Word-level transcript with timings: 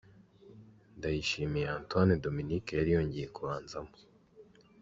Ndayishimiye 0.97 1.67
Antoine 1.77 2.13
Dominique 2.23 2.71
yari 2.79 2.89
yongeye 2.95 3.27
kubanzamo. 3.35 3.93